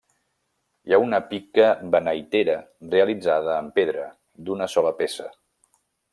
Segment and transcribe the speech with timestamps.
[0.87, 1.67] Hi ha una pica
[1.97, 2.55] beneitera,
[2.95, 4.09] realitzada en pedra,
[4.49, 5.29] d'una sola peça.